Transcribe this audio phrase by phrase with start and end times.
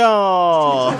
[0.00, 0.94] 笑。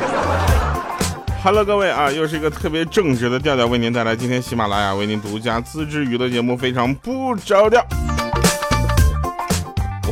[1.43, 7.83] Hello，各位啊，又是一个特别正直的调调为您带来今天喜马拉雅为您独家自制娱乐节目，非常不着调。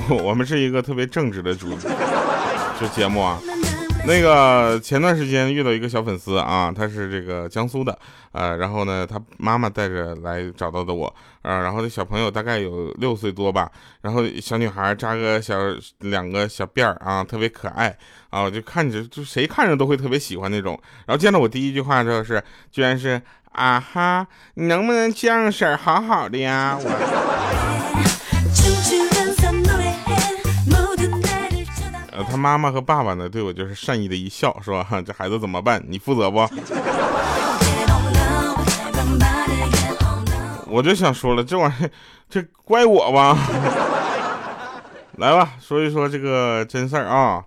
[0.09, 1.79] 我我们是一个特别正直的主
[2.81, 3.39] 这节目啊。
[4.09, 7.97] 那个前段时间遇到一个小粉丝啊，他是这个江苏的，
[8.33, 11.07] 呃，然后呢，他妈妈带着来找到的我，
[11.43, 15.55] 啊，然后这小朋友大概有六岁多吧，然后小女孩扎个小
[15.99, 17.95] 两个小辫儿啊，特别可爱
[18.31, 23.21] 啊，我就看着就谁看着都会特别喜欢那种，然后见到我第一句话就是，居然是
[23.53, 26.79] 啊哈，你能不能样式儿好好的呀？
[26.81, 27.88] 我。
[32.25, 35.83] 他妈妈和爸爸呢，对我就是善意的一笑，说：“哈这孩子怎么办？
[35.87, 36.39] 你负责不？”
[40.71, 41.91] 我就想说了，这玩意儿，
[42.29, 43.37] 这怪我吧？
[45.17, 47.45] 来吧，说一说这个真事儿啊。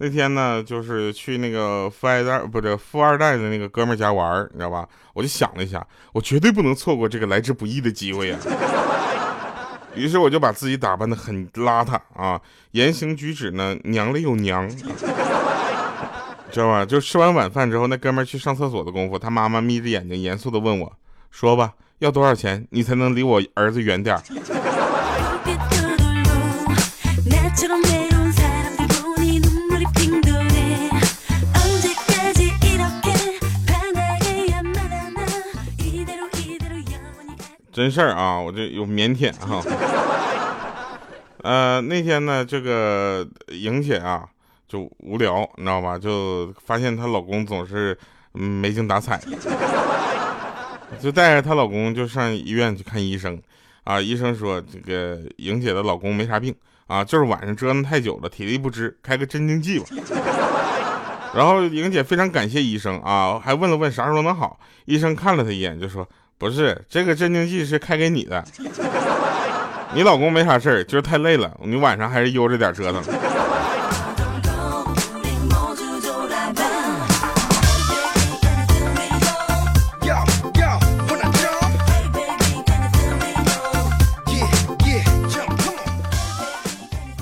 [0.00, 4.86] 那天呢，就是去那个富二代，不是富二代的那个哥们家玩，你知道吧？
[5.12, 8.38] 我就想了一下，我绝对不能错过这个来之不易的机会呀。
[9.94, 12.40] 于是我就把自己打扮的很邋遢啊，
[12.72, 14.68] 言行举止呢娘了又娘，
[16.50, 16.84] 知道吧？
[16.84, 20.92] 就吃完晚饭之后，那哥们去上厕所的功夫，他妈妈眯着眼睛严肃的问我，
[21.30, 24.16] 说吧，要多少钱你才能离我儿子远点？
[37.78, 39.62] 真事儿啊，我这有腼腆哈。
[41.44, 44.28] 呃，那天呢，这个莹姐啊
[44.66, 45.96] 就无聊，你知道吧？
[45.96, 47.96] 就发现她老公总是
[48.32, 49.20] 没精打采，
[50.98, 53.40] 就带着她老公就上医院去看医生。
[53.84, 56.52] 啊，医生说这个莹姐的老公没啥病
[56.88, 59.86] 啊，就是晚上折腾太久了，体力不支，开个镇静剂吧。
[61.32, 64.58] 然后莹姐非常感谢医生啊，还问了问啥时候能好。
[64.86, 66.04] 医生看了她一眼就说。
[66.38, 68.44] 不是这个镇静剂是开给你的，
[69.92, 73.02] 你老公没啥事儿，就是太累了，你晚上还是悠着点折腾。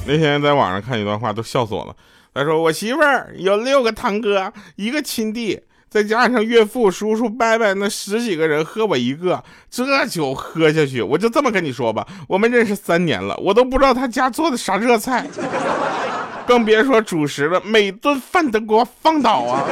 [0.09, 1.97] 那天在网上看一段话，都笑死我了。
[2.35, 15.27] 他说：“我媳妇儿有六个堂哥，一个亲弟。”再加上岳父、叔叔、伯伯那十几个人喝我一个，这酒喝下去，我就这么跟你说吧，我们认识三年了，我都不知道他家做的啥热菜，
[16.47, 19.65] 更别说主食了，每顿饭都给我放倒啊！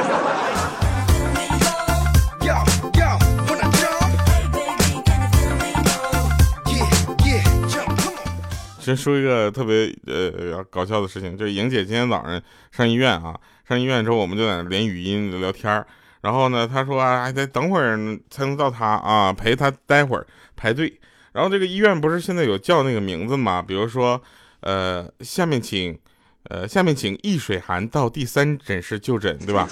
[8.79, 13.35] 先说一个特别呃搞笑的事情，就是莹姐今天早上上医院啊，
[13.67, 15.85] 上医院之后我们就在那连语音聊天儿。
[16.25, 17.95] 然后呢，他说还得等会儿
[18.31, 20.25] 才能到他啊，陪他待会儿
[20.55, 20.91] 排队。
[21.33, 23.61] 然后这个医院不是现在有叫那个名字吗？
[23.61, 24.19] 比如说，
[24.61, 25.95] 呃，下面请，
[26.49, 29.69] 呃，下面请易水寒到第三诊室就诊，对吧？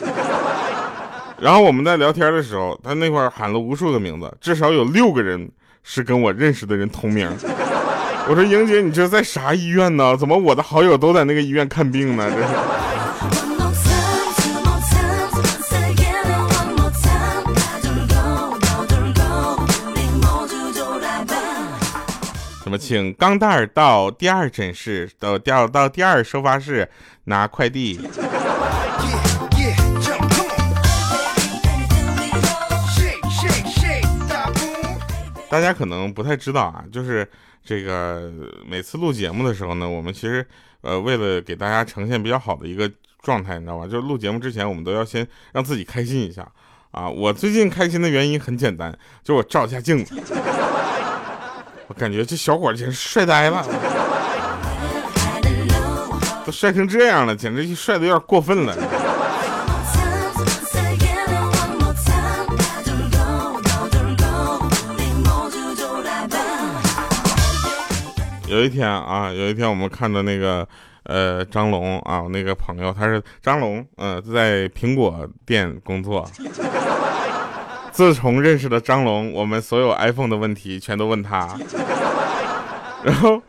[1.40, 5.50] 然后我们在聊天的时候，他那块喊了无数个名字，至少有六个人
[5.82, 7.28] 是跟我认识的人同名。
[8.30, 10.16] 我说英姐，你这在啥医院呢？
[10.16, 12.30] 怎么我的好友都在那个医院看病呢？
[12.30, 12.54] 这是。
[22.78, 26.90] 请钢蛋儿到第二诊室，到第二到第二收发室
[27.26, 28.00] 拿快递。
[35.50, 37.30] 大家可能不太知道啊，就是
[37.64, 38.32] 这个
[38.68, 40.44] 每次录节目的时候呢，我们其实
[40.82, 42.92] 呃为了给大家呈现比较好的一个
[43.22, 43.86] 状态，你知道吧？
[43.86, 46.52] 就是录节目之前，我们都要先让自己开心一下
[46.90, 47.08] 啊。
[47.08, 50.16] 我最近开心的原因很简单，就我照一下镜子。
[51.88, 53.66] 我感觉这小伙简直帅呆了，
[56.46, 58.76] 都帅成这样了，简直帅的有点过分了。
[68.48, 70.68] 有一天啊，有一天我们看到那个
[71.06, 76.30] 呃张龙啊，我那个朋友他是张龙，呃，在苹果店工作。
[77.94, 81.56] 自从认识了张龙，我们所有 iPhone 的问题全都问他。
[83.06, 83.42] 然后，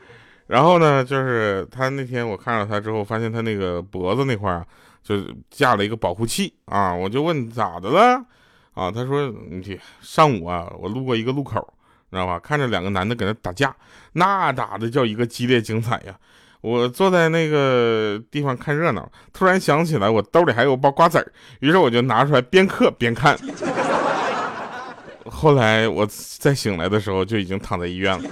[0.46, 4.64] 然后呢，就是他那天我看到他之后，发现他那个脖子那块儿
[5.02, 5.16] 就
[5.48, 6.94] 架了一个保护器啊。
[6.94, 8.22] 我就问咋的了
[8.74, 8.90] 啊？
[8.90, 11.58] 他说你上午啊，我路过一个路口，
[12.10, 12.38] 知道吧？
[12.38, 13.74] 看着两个男的搁那打架，
[14.12, 16.14] 那打的叫一个激烈精彩呀。
[16.60, 23.38] 我坐在那个地方看热闹，突然想起来我兜里还有包瓜子儿，于是我就拿出来边嗑边看。
[25.26, 26.06] 后来我
[26.38, 28.30] 再醒来的时候，就已经躺在医院了。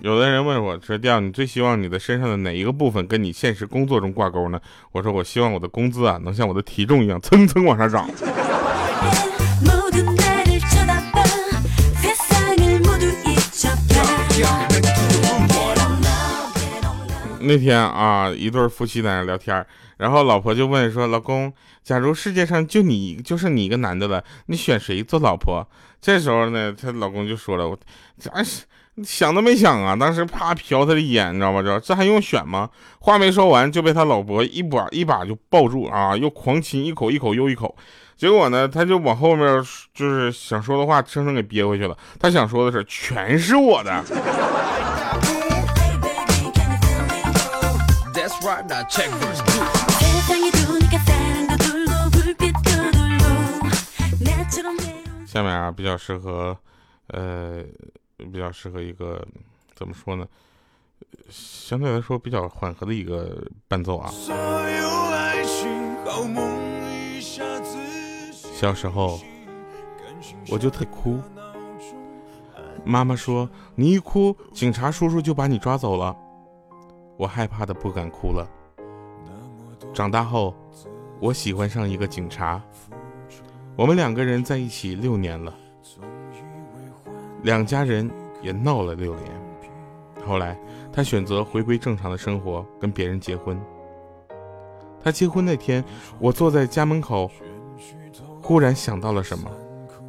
[0.00, 8.10] 有的人问我说：“调，你最希望你的身上的哪一个部分跟你现实工作中挂钩呢？”我说：“我希望我的工资啊，能像我的体重一样蹭蹭往上涨。”
[17.42, 19.64] 那天啊，一对夫妻在那聊天，
[19.98, 21.52] 然后老婆就问说：“老公，
[21.82, 25.66] 假如世界上就你，就是你一个男的了，你选谁做老婆？”
[26.00, 27.78] 这时候呢，她老公就说了：“我
[28.18, 28.44] 咱。”
[29.02, 29.96] 想都没想啊！
[29.96, 31.62] 当时啪瞟他的眼，你知道吗？
[31.62, 32.68] 这这还用选吗？
[32.98, 37.74] 话没说完就被他老婆一把一把就抱住啊，又狂亲一口一口又一口。
[38.18, 39.48] 结果呢，他就往后面
[39.94, 41.96] 就是想说的话，生生给憋回去了。
[42.20, 44.04] 他想说的是，全是我的。
[55.26, 56.56] 下面啊，比较适合，
[57.08, 57.64] 呃。
[58.32, 59.26] 比较适合一个
[59.74, 60.24] 怎么说呢？
[61.28, 64.08] 相对来说比较缓和的一个伴奏啊。
[68.54, 69.18] 小时候
[70.48, 71.20] 我就特哭，
[72.84, 76.16] 妈妈说你一哭，警察叔叔就把你抓走了。
[77.16, 78.48] 我害怕的不敢哭了。
[79.92, 80.54] 长大后，
[81.20, 82.62] 我喜欢上一个警察，
[83.76, 85.54] 我们两个人在一起六年了。
[87.42, 88.10] 两家人
[88.40, 89.30] 也闹了六年，
[90.26, 90.56] 后来
[90.92, 93.60] 他选择回归正常的生活，跟别人结婚。
[95.02, 95.84] 他结婚那天，
[96.20, 97.28] 我坐在家门口，
[98.40, 99.50] 忽然想到了什么，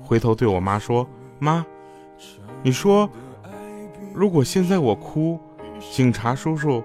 [0.04, 1.08] 回头对我妈说
[1.40, 1.66] ：“妈，
[2.62, 3.10] 你说，
[4.14, 5.40] 如果现在我哭，
[5.92, 6.84] 警察叔叔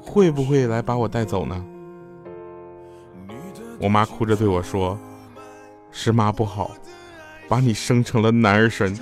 [0.00, 1.64] 会不会来把我带走呢？”
[3.80, 4.98] 我妈哭着对我说
[5.92, 6.70] ：“是妈不好，
[7.48, 8.96] 把你生成了男儿身。”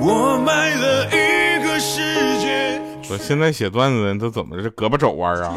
[0.00, 2.80] 我买了一个世界。
[3.10, 5.54] 我现在写段子的人都怎么这胳膊肘弯啊？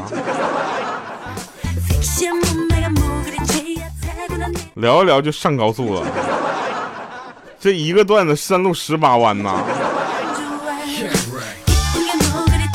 [4.76, 6.04] 聊一聊就上高速了，
[7.60, 9.62] 这一个段子山路十八弯呐，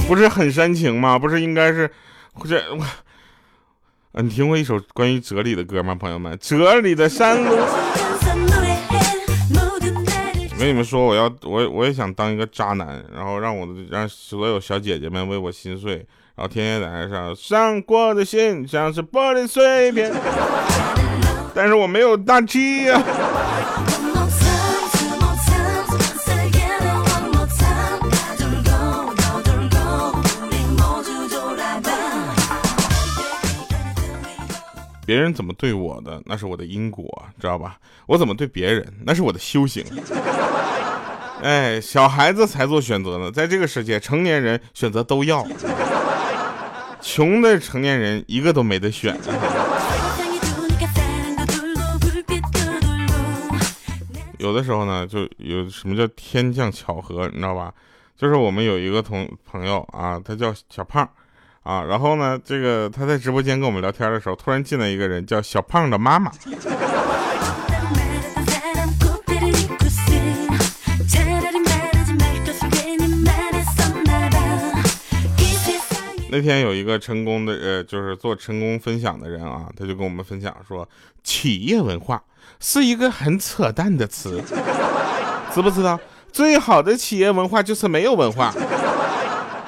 [0.07, 1.19] 不是很煽情吗？
[1.19, 1.91] 不是应该是
[2.35, 4.23] 不是我？
[4.23, 6.39] 你听过一首关于哲理的歌吗，朋友们？
[6.41, 7.51] 哲理的山路。
[10.53, 15.97] 我跟你们说，我要我我也想当一个渣男，然后让我让所有小姐姐们为我心碎，
[16.35, 20.11] 然后天天在那上伤过的心像是玻璃碎片，
[21.55, 23.03] 但是我没有大气呀。
[35.07, 37.07] 别人怎么对我的，那是我的因果，
[37.41, 37.79] 知道吧？
[38.07, 39.85] 我怎么对别人，那是我的修行。
[41.43, 45.47] 哎，小孩子才做选择呢，在这个世界，成年人选择都要，
[47.01, 49.17] 穷的成年人一个都没得选。
[54.39, 57.73] 有的时候呢，就有什么叫天降巧合，你知道吧？
[58.17, 61.09] 就是我们有一个同朋友啊，他叫小胖。
[61.67, 66.31] 啊，然后呢，这个他在直播间跟我们聊天的时候，突然进来一个人，叫小胖的妈妈。
[76.31, 80.89] 那天有一个成功的，呃，就是做成功分享的人啊，他就跟我们分享说，
[81.25, 82.23] 企业文化
[82.61, 84.41] 是一个很扯淡的词，
[85.53, 85.99] 知不知道？
[86.31, 88.55] 最好的企业文化就是没有文化。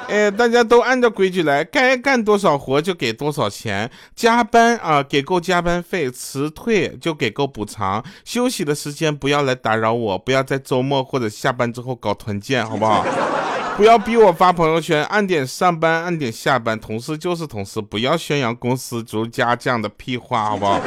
[0.08, 13.04] 哎，大家都按照规矩来，该干多少活就给多少钱，加班啊给够加班费，辞退就给够补偿，休息的时间不要来打扰我，不要在周末或者下班之后搞团建，好不好？
[13.76, 20.80] 不要逼我发朋友圈，按点上班，按点下班，同事就是同事，不要宣扬公司逐家这样的屁话， 好不好？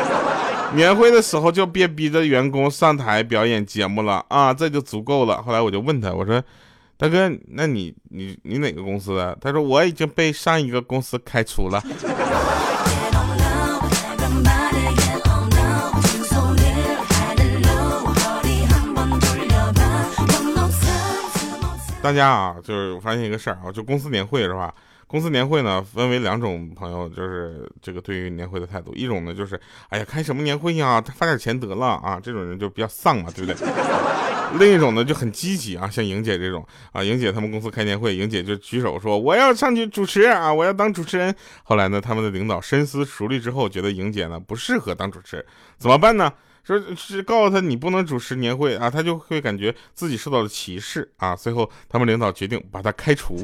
[0.74, 5.40] 年会的时候就别逼着员工上台表演节目了啊，这就足够了。
[5.44, 6.44] 后来我就问他，我说。
[7.02, 9.36] 大哥，那你你你哪个公司的？
[9.42, 11.82] 他说我已经被上一个公司开除了。
[22.04, 24.72] 大家啊，就是我发现一个事儿啊，就公司年会是吧？
[25.12, 28.94] 公司年会呢，分为两种朋友，就是这个对于年会的态度。
[28.96, 33.68] 一种呢，就是哎呀，开什么年会呀，发点钱得了啊，这种人就比较丧嘛，对不对？
[34.58, 41.36] 另一种呢就很积极啊，像莹姐这种啊，莹姐他们公司开年会，莹姐就举手说我要上去主持啊，我要当主持人。
[41.64, 45.46] 后来呢，他们的领导深思熟虑之后，觉得莹姐呢不适合当主持人，
[45.78, 46.32] 怎么办呢？
[46.64, 51.36] 说是告诉他你不能主持年会啊，他就会感觉自己受到了歧视啊。
[51.36, 53.44] 最后他们领导决定把他开除。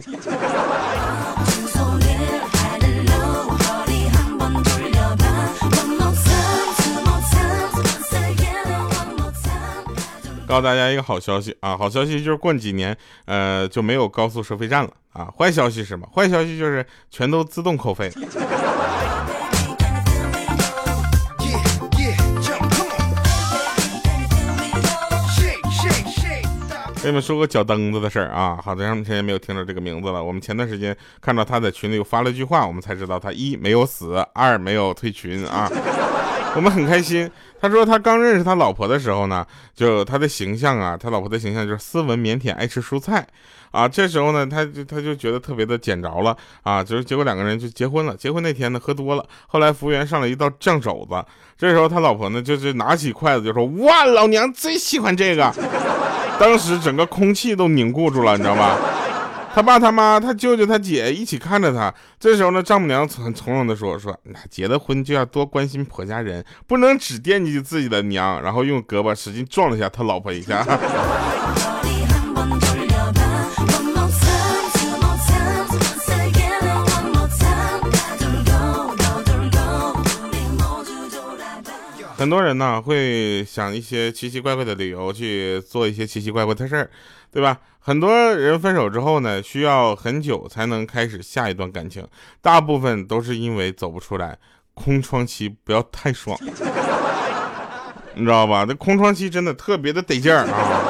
[10.47, 15.27] 告诉大家一个好消息啊，好消息就是过几年呃就没有高速收费站了啊。
[15.37, 16.07] 坏消息是什么？
[16.15, 18.09] 坏消息就是全都自动扣费。
[27.07, 30.21] 跟你们说个脚蹬子的事儿啊，好长时间没有听到这个名字了。
[30.21, 35.71] 我们前段时间看到他在群里又发了句话，我们才知道他一没有死，二没有退群啊。
[36.53, 37.31] 我们很开心。
[37.61, 43.25] 他说他刚认识他老婆的时候呢，就他的形象啊，他老婆的形象就是斯文腼腆，爱吃蔬菜
[43.71, 43.87] 啊。
[43.87, 48.17] 这时候呢，他就他就觉得特别的捡着了啊，就是结果两个人就结婚了。
[48.17, 51.23] 结婚那天呢，喝多了，后来服务员上了一道酱肘子，
[51.57, 55.49] 这时候他老婆呢就是拿起筷子就说：“哇，老娘最喜欢这个。”
[56.39, 58.77] 当时整个空气都凝固住了，你知道吧？
[59.53, 61.91] 他爸、他妈、他舅舅、他姐一起看着他。
[62.19, 64.15] 这时候呢，丈母娘很从容的说：“说
[64.51, 70.63] 结了婚就要多关心婆家人，不能只惦记自己的娘。”然后用胳膊使劲撞了一下他老婆一下。
[82.17, 86.89] 很多人呢会想一些奇奇怪怪的理由去做一些奇奇怪怪的事儿，
[87.31, 87.59] 对吧？
[87.79, 92.07] 很多人分手之后呢，需要很久才能开始下一段感情，
[92.41, 94.35] 大部分都是因为走不出来，
[94.73, 96.35] 空窗期不要太爽，
[98.15, 98.65] 你知道吧？
[98.65, 100.81] 这空窗期真的特别的得劲儿啊！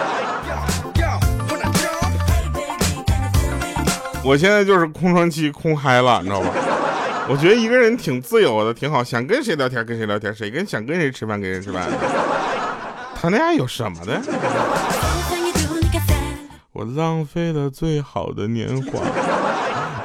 [4.24, 6.54] 我现在就是空窗期空嗨了，你知道吧？
[7.30, 11.86] 我觉得一个人挺自由的，挺好，想跟谁聊天跟谁聊天，谁跟想跟谁吃饭跟谁吃饭。
[13.16, 14.22] 谈恋爱有什么的？
[16.72, 19.02] 我浪费了最好的年华，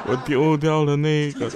[0.05, 1.49] 我丢掉了那个。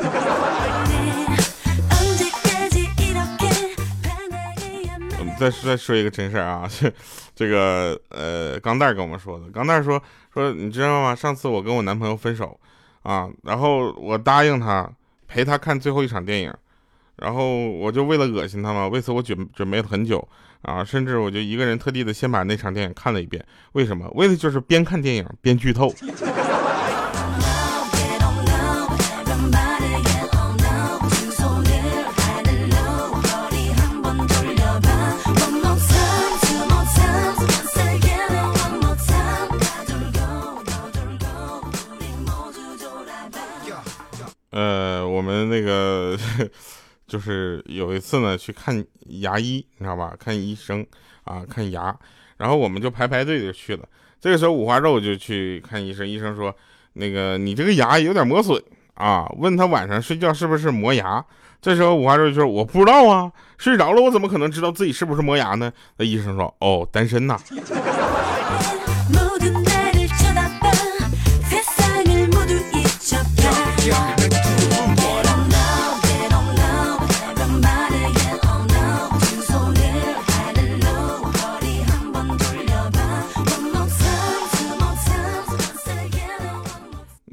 [5.19, 6.69] 我们再再说一个真事儿啊，
[7.35, 10.01] 这个呃，钢蛋跟我们说的，钢蛋说
[10.33, 11.13] 说你知道吗？
[11.13, 12.57] 上次我跟我男朋友分手
[13.03, 14.89] 啊，然后我答应他。
[15.27, 16.53] 陪他看最后一场电影，
[17.17, 20.27] 然后我就为了恶心他嘛，为此我准准备了很久
[20.61, 23.45] 啊，甚至我就一个人特地的先把那场电影看了一遍。
[23.73, 24.09] 为什么？
[24.15, 25.93] 为的就是边看电影边剧透。
[44.49, 44.86] 呃，
[45.17, 46.15] 我们那个
[47.07, 50.13] 就是有一次呢，去看牙医，你知道吧？
[50.19, 50.85] 看医生
[51.23, 51.97] 啊，看牙，
[52.37, 53.83] 然后我们就排排队就去了。
[54.21, 56.55] 这个时候五花肉就去看医生，医生说
[56.93, 58.61] ：“那个你这个牙有点磨损
[58.93, 61.25] 啊。”问他晚上睡觉是不是磨牙？
[61.59, 67.39] 这时候五花肉就说：“我不知道啊，睡着了我怎么可能知道自己是不是磨牙呢？”那医生说：“哦，单身呐。”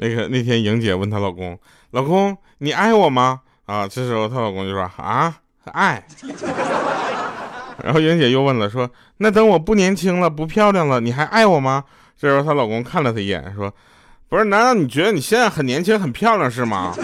[0.06, 1.58] 那个那天莹姐问她老公
[1.92, 5.34] ：“老公，你爱我吗？”啊，这时候她老公就说：“啊，
[5.72, 6.04] 爱。
[7.82, 11.84] ”然后莹姐又问了，说：“那等我不年轻了，不漂亮了，你还爱我吗？”
[12.20, 13.72] 这时候她老公看了她一眼，说
[14.28, 16.94] ：“不是，难道你觉得你现在很年轻、很漂亮是吗？”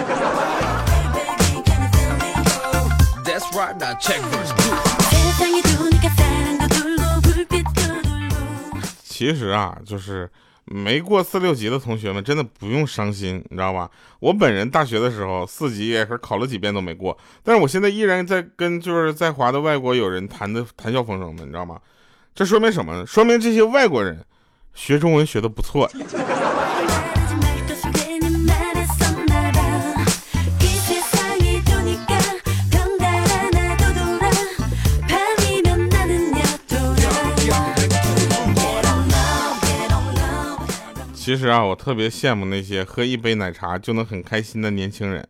[9.02, 10.28] 其实啊，就是。
[10.72, 13.90] 没过四六级的同学们真的不用伤心，你知道吧？
[14.20, 21.80] 我本人大学的时候四级也是考了几遍都没过，但是我现在依然在跟就是在华的外国友人谈的谈笑风生的，你知道吗？
[22.34, 23.04] 这说明什么呢？
[23.04, 24.24] 说明这些外国人
[24.72, 25.90] 学中文学的不错。
[41.30, 45.25] 其实啊，我特别羡慕那些喝一杯奶茶就能很开心的年轻人，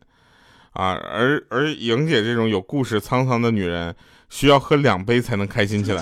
[0.73, 3.93] 啊，而而莹姐这种有故事沧桑的女人，
[4.27, 6.01] 需要喝两杯才能开心起来。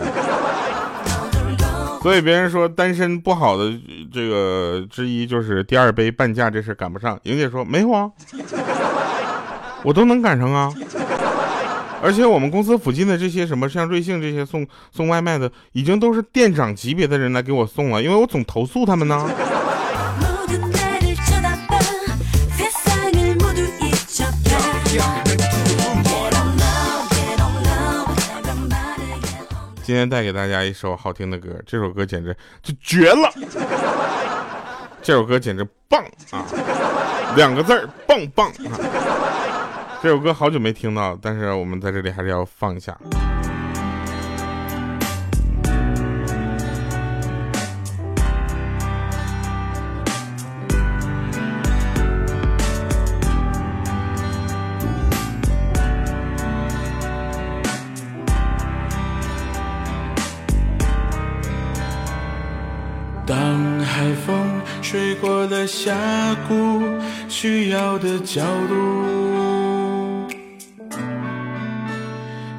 [2.01, 3.77] 所以别人说单身不好的
[4.09, 7.19] 这个之一就是第二杯半价这事赶不上。
[7.23, 8.09] 莹姐说没有啊，
[9.83, 10.73] 我都能赶上啊。
[12.01, 19.29] 而且我们公司附近的这些什么像瑞幸这些送送外卖的，已经都是店长级别的人来给我送了，因为我总投诉他们呢。
[29.89, 33.33] 今天带给大家一首好听的歌，这首歌简直就绝了，
[35.01, 36.45] 这首歌简直棒啊，
[37.35, 38.77] 两个字儿棒棒啊！
[39.99, 42.95] 这首歌好久没听到，但是我们在这里还是要放一下。
[68.01, 68.75] 的角度，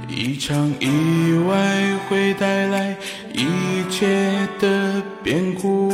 [0.07, 2.95] 一场意外会带来
[3.33, 5.91] 一切的变故。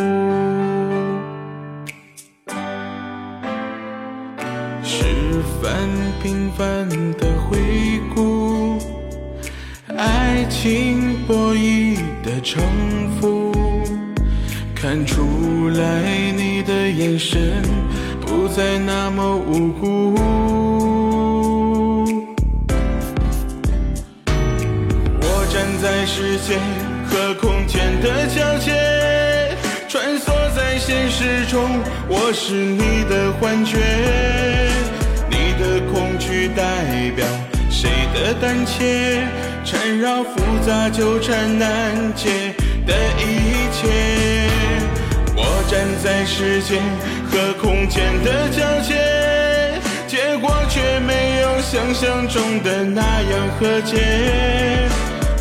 [4.83, 5.05] 十
[5.63, 5.89] 分
[6.23, 8.79] 平凡的回顾，
[9.97, 12.63] 爱情博弈的城
[13.21, 13.55] 府。
[14.75, 17.65] 看出来你的眼神
[18.47, 20.15] 不再那么无辜。
[25.21, 26.61] 我站在时间
[27.09, 29.57] 和空间的交界，
[29.89, 33.79] 穿梭在现实中，我是你的幻觉。
[35.29, 37.27] 你的恐惧代表
[37.69, 39.27] 谁的胆怯？
[39.65, 40.31] 缠绕复
[40.65, 42.55] 杂纠缠难解
[42.87, 44.49] 的一切。
[45.35, 46.81] 我站在时间
[47.31, 54.89] 和空间的交界，结果却没有想象中的那样和解。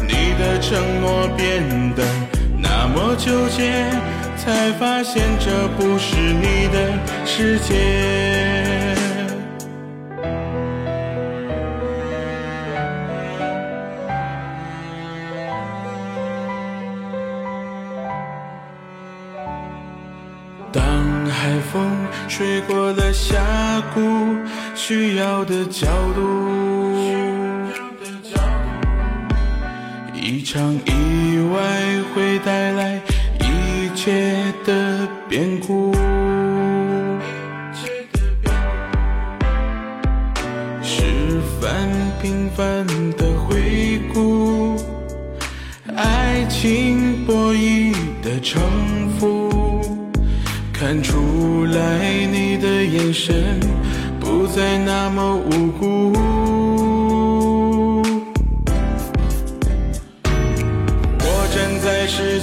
[0.02, 1.64] 你的承诺变
[1.96, 2.04] 得
[2.58, 3.86] 那么纠结，
[4.38, 6.94] 才发现这不是你的
[7.26, 8.65] 世界。
[20.76, 20.84] 当
[21.28, 21.90] 海风
[22.28, 23.40] 吹过了峡
[23.94, 24.36] 谷，
[24.76, 26.94] 需要的角度，
[30.14, 31.62] 一场意外
[32.14, 33.00] 会带来
[33.40, 34.35] 一切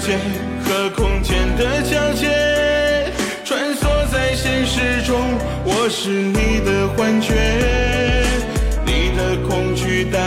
[0.03, 0.19] 在时间
[0.65, 3.12] 和空间的交界，
[3.45, 5.17] 穿梭在现实中，
[5.65, 7.33] 我是你的幻觉。
[8.85, 10.19] 你的恐惧代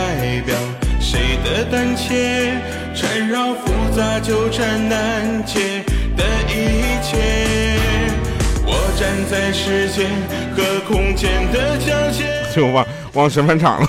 [0.46, 0.56] 表
[0.98, 2.54] 谁的胆怯？
[2.94, 5.84] 缠绕复杂纠缠难解
[6.16, 7.78] 的一切。
[8.64, 10.06] 我站在时间
[10.56, 13.88] 和空间的交界，就忘忘审判场了。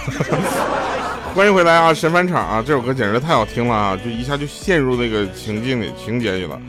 [1.37, 2.63] 欢迎回来啊，神返场啊！
[2.65, 6.59] 这首歌简直太好听了啊，就一下就陷入那个情境里情节里了。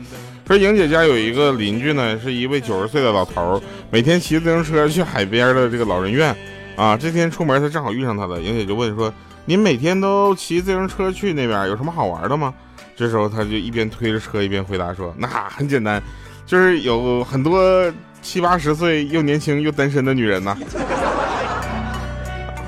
[0.45, 6.35] 说莹姐家有一个邻居呢，是一位九十岁的老头，每天骑自行车去海边的这个老人院
[6.75, 6.95] 啊。
[6.95, 9.11] 这天出门他正好遇上他了，莹姐就问说
[9.43, 12.53] ：“您每天都骑自行车去那边，有什么好玩的吗？”
[12.95, 15.99] 这时候他就一边推着车一边回答说：“那很简单，
[16.45, 20.55] 就是有很多。”七八十岁又年轻又单身的女人呐。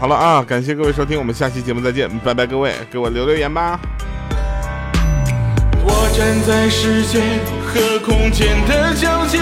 [0.02, 3.80] 好了啊，感谢各位收听，我们下期节目再见，拜拜，各位，给我留留言吧。
[5.84, 7.22] 我站在时间
[7.64, 9.38] 和空间的交界，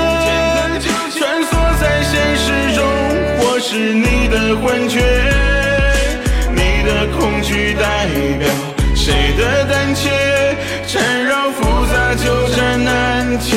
[1.17, 2.83] 穿梭在现实中，
[3.39, 4.99] 我是你的幻觉，
[6.51, 8.49] 你的恐惧代表
[8.93, 10.09] 谁的胆怯，
[10.85, 13.55] 缠绕复杂纠缠难解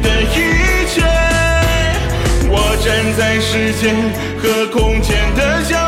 [0.00, 1.04] 的一切。
[2.50, 3.94] 我站在时间
[4.40, 5.87] 和空间的交